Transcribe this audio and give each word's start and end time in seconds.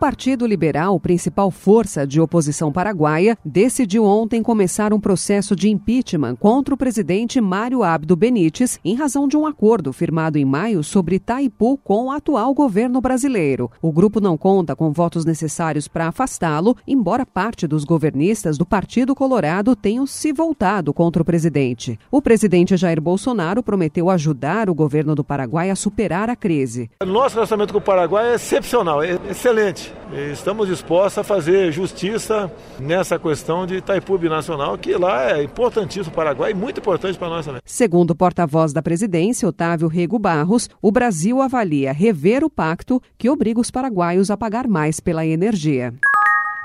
Partido 0.00 0.46
Liberal, 0.46 0.98
principal 0.98 1.50
força 1.50 2.06
de 2.06 2.22
oposição 2.22 2.72
paraguaia, 2.72 3.36
decidiu 3.44 4.02
ontem 4.06 4.42
começar 4.42 4.94
um 4.94 4.98
processo 4.98 5.54
de 5.54 5.68
impeachment 5.68 6.36
contra 6.36 6.72
o 6.72 6.76
presidente 6.76 7.38
Mário 7.38 7.82
Abdo 7.82 8.16
Benítez 8.16 8.80
em 8.82 8.94
razão 8.94 9.28
de 9.28 9.36
um 9.36 9.46
acordo 9.46 9.92
firmado 9.92 10.38
em 10.38 10.44
maio 10.44 10.82
sobre 10.82 11.16
Itaipu 11.16 11.76
com 11.84 12.06
o 12.06 12.10
atual 12.10 12.54
governo 12.54 12.98
brasileiro. 12.98 13.70
O 13.82 13.92
grupo 13.92 14.22
não 14.22 14.38
conta 14.38 14.74
com 14.74 14.90
votos 14.90 15.26
necessários 15.26 15.86
para 15.86 16.08
afastá-lo, 16.08 16.74
embora 16.88 17.26
parte 17.26 17.66
dos 17.66 17.84
governistas 17.84 18.56
do 18.56 18.64
Partido 18.64 19.14
Colorado 19.14 19.76
tenham 19.76 20.06
se 20.06 20.32
voltado 20.32 20.94
contra 20.94 21.20
o 21.20 21.26
presidente. 21.26 21.98
O 22.10 22.22
presidente 22.22 22.74
Jair 22.74 23.02
Bolsonaro 23.02 23.62
prometeu 23.62 24.08
ajudar 24.08 24.70
o 24.70 24.74
governo 24.74 25.14
do 25.14 25.22
Paraguai 25.22 25.68
a 25.68 25.76
superar 25.76 26.30
a 26.30 26.36
crise. 26.36 26.90
Nosso 27.06 27.34
relacionamento 27.34 27.74
com 27.74 27.80
o 27.80 27.82
Paraguai 27.82 28.30
é 28.30 28.34
excepcional, 28.36 29.02
é 29.02 29.18
excelente. 29.28 29.89
Estamos 30.32 30.68
dispostos 30.68 31.18
a 31.18 31.24
fazer 31.24 31.72
justiça 31.72 32.50
nessa 32.78 33.18
questão 33.18 33.66
de 33.66 33.76
Itaipu 33.76 34.18
Binacional, 34.18 34.76
que 34.76 34.94
lá 34.94 35.30
é 35.38 35.42
importantíssimo 35.42 36.06
para 36.06 36.12
o 36.12 36.16
Paraguai 36.16 36.50
e 36.50 36.54
muito 36.54 36.80
importante 36.80 37.18
para 37.18 37.28
nós 37.28 37.46
também. 37.46 37.60
Segundo 37.64 38.10
o 38.10 38.16
porta-voz 38.16 38.72
da 38.72 38.82
presidência, 38.82 39.48
Otávio 39.48 39.88
Rego 39.88 40.18
Barros, 40.18 40.68
o 40.82 40.90
Brasil 40.90 41.40
avalia 41.40 41.92
rever 41.92 42.42
o 42.44 42.50
pacto 42.50 43.00
que 43.16 43.30
obriga 43.30 43.60
os 43.60 43.70
paraguaios 43.70 44.30
a 44.30 44.36
pagar 44.36 44.66
mais 44.66 45.00
pela 45.00 45.24
energia. 45.24 45.94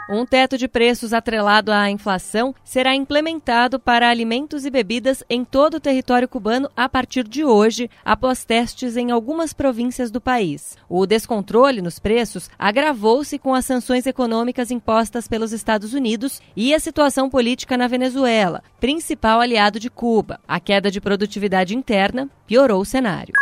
Um 0.08 0.24
teto 0.24 0.56
de 0.56 0.68
preços 0.68 1.14
atrelado 1.14 1.72
à 1.72 1.90
inflação 1.90 2.54
será 2.64 2.94
implementado 2.94 3.80
para 3.80 4.08
alimentos 4.08 4.64
e 4.64 4.70
bebidas 4.70 5.24
em 5.28 5.44
todo 5.44 5.76
o 5.76 5.80
território 5.80 6.28
cubano 6.28 6.70
a 6.78 6.88
partir 6.88 7.28
de 7.28 7.44
hoje, 7.44 7.90
após 8.04 8.46
testes 8.46 8.96
em 8.98 9.10
algumas 9.10 9.52
províncias 9.52 10.12
do 10.12 10.22
país. 10.22 10.78
O 10.88 11.08
descontrole 11.08 11.82
nos 11.82 11.98
preços 11.98 12.52
agravou-se 12.60 13.40
com 13.40 13.56
as 13.56 13.66
sanções 13.66 14.06
econômicas 14.06 14.70
impostas 14.70 15.28
pelos 15.28 15.52
Estados 15.52 15.96
Unidos 15.96 16.40
e 16.56 16.72
a 16.76 16.80
situação 16.80 17.28
política 17.28 17.76
na 17.76 17.88
Venezuela, 17.88 18.62
principal 18.80 19.42
aliado 19.42 19.80
de 19.80 19.90
Cuba. 19.90 20.40
A 20.48 20.60
queda 20.60 20.92
de 20.92 21.02
produtividade 21.02 21.76
interna 21.76 22.30
piorou 22.46 22.82
o 22.82 22.86
cenário. 22.86 23.34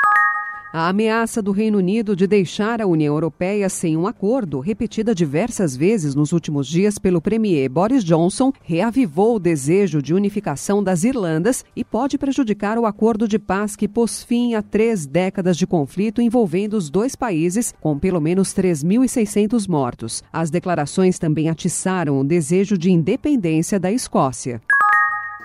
A 0.75 0.89
ameaça 0.89 1.39
do 1.39 1.51
Reino 1.51 1.77
Unido 1.77 2.15
de 2.15 2.25
deixar 2.25 2.81
a 2.81 2.87
União 2.87 3.13
Europeia 3.13 3.69
sem 3.69 3.95
um 3.95 4.07
acordo, 4.07 4.59
repetida 4.59 5.13
diversas 5.13 5.77
vezes 5.77 6.15
nos 6.15 6.31
últimos 6.31 6.67
dias 6.67 6.97
pelo 6.97 7.21
premier 7.21 7.69
Boris 7.69 8.03
Johnson, 8.03 8.51
reavivou 8.63 9.35
o 9.35 9.39
desejo 9.39 10.01
de 10.01 10.15
unificação 10.15 10.83
das 10.83 11.03
Irlandas 11.03 11.63
e 11.75 11.83
pode 11.83 12.17
prejudicar 12.17 12.79
o 12.79 12.87
acordo 12.87 13.27
de 13.27 13.37
paz 13.37 13.75
que 13.75 13.87
pôs 13.87 14.23
fim 14.23 14.55
a 14.55 14.63
três 14.63 15.05
décadas 15.05 15.57
de 15.57 15.67
conflito 15.67 16.19
envolvendo 16.19 16.73
os 16.73 16.89
dois 16.89 17.15
países, 17.15 17.71
com 17.79 17.99
pelo 17.99 18.19
menos 18.19 18.49
3.600 18.49 19.69
mortos. 19.69 20.23
As 20.33 20.49
declarações 20.49 21.19
também 21.19 21.49
atiçaram 21.51 22.19
o 22.19 22.23
desejo 22.23 22.79
de 22.79 22.91
independência 22.91 23.79
da 23.79 23.91
Escócia. 23.91 24.59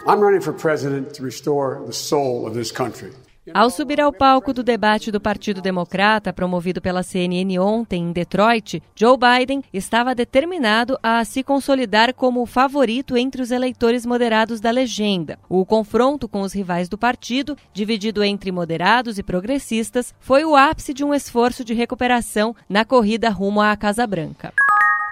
I'm 0.07 0.21
running 0.21 0.41
for 0.41 0.55
president 0.55 1.13
to 1.19 1.23
restore 1.23 1.85
the 1.85 1.93
soul 1.93 2.47
of 2.47 2.57
this 2.57 2.73
country. 2.73 3.11
Ao 3.55 3.71
subir 3.71 4.01
ao 4.01 4.13
palco 4.13 4.53
do 4.53 4.63
debate 4.63 5.11
do 5.11 5.21
Partido 5.21 5.61
Democrata, 5.61 6.33
promovido 6.33 6.81
pela 6.81 7.03
CNN 7.03 7.59
ontem 7.59 8.03
em 8.03 8.13
Detroit, 8.13 8.83
Joe 8.95 9.17
Biden 9.17 9.63
estava 9.73 10.15
determinado 10.15 10.99
a 11.03 11.25
se 11.25 11.43
consolidar 11.43 12.15
como 12.15 12.43
o 12.43 12.47
favorito 12.47 13.17
entre 13.17 13.41
os 13.41 13.51
eleitores 13.51 14.05
moderados 14.05 14.61
da 14.61 14.71
legenda. 14.71 15.39
O 15.49 15.65
confronto 15.65 16.29
com 16.29 16.43
os 16.43 16.53
rivais 16.53 16.89
do 16.89 16.99
partido, 16.99 17.57
dividido 17.73 18.23
entre 18.23 18.53
moderados 18.53 19.19
e 19.19 19.23
progressistas, 19.23 20.15
foi 20.21 20.45
o 20.45 20.57
ápice 20.57 20.93
de 20.93 21.05
um 21.05 21.15
esforço 21.15 21.65
de 21.65 21.75
recuperação 21.75 22.55
na 22.69 22.85
corrida 22.85 23.31
rumo 23.31 23.61
à 23.61 23.77
Casa 23.77 24.07
Branca. 24.07 24.53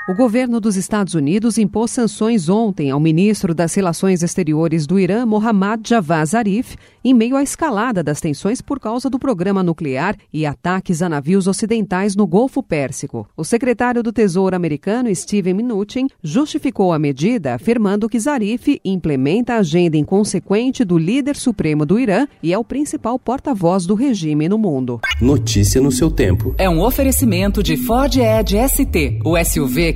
O 0.09 0.15
governo 0.15 0.61
dos 0.61 0.77
Estados 0.77 1.15
Unidos 1.15 1.59
impôs 1.59 1.91
sanções 1.91 2.49
ontem 2.49 2.93
ao 2.93 3.01
ministro 3.01 3.53
das 3.53 3.75
Relações 3.75 4.23
Exteriores 4.23 4.87
do 4.87 5.01
Irã, 5.01 5.27
Mohammad 5.27 5.85
Javad 5.85 6.25
Zarif, 6.25 6.77
em 7.05 7.13
meio 7.13 7.35
à 7.35 7.43
escalada 7.43 8.05
das 8.05 8.21
tensões 8.21 8.61
por 8.61 8.79
causa 8.79 9.11
do 9.11 9.19
programa 9.19 9.65
nuclear 9.65 10.17
e 10.33 10.47
ataques 10.47 11.03
a 11.03 11.09
navios 11.09 11.49
ocidentais 11.49 12.15
no 12.15 12.25
Golfo 12.25 12.63
Pérsico. 12.63 13.29
O 13.37 13.43
secretário 13.43 14.01
do 14.01 14.13
Tesouro 14.13 14.55
americano, 14.55 15.13
Steven 15.13 15.55
Mnuchin, 15.55 16.07
justificou 16.23 16.93
a 16.93 17.01
medida 17.01 17.55
afirmando 17.55 18.09
que 18.09 18.21
Zarif 18.21 18.81
implementa 18.85 19.55
a 19.55 19.59
agenda 19.59 19.97
inconsequente 19.97 20.85
do 20.85 20.99
líder 20.99 21.35
supremo 21.35 21.85
do 21.85 21.99
Irã 21.99 22.29
e 22.41 22.53
é 22.53 22.59
o 22.59 22.63
principal 22.63 23.19
porta-voz 23.19 23.87
do 23.87 23.97
regime 23.97 24.49
no 24.49 24.57
mundo. 24.57 25.01
Notícia 25.21 25.81
no 25.81 25.91
seu 25.91 26.13
tempo. 26.13 26.55
É 26.59 26.71
um 26.71 26.81
oferecimento 26.81 27.61
de 27.61 27.77
Ford 27.77 28.17
Edge 28.17 28.57
ST, 28.69 29.19
o 29.25 29.37
SUV 29.45 29.96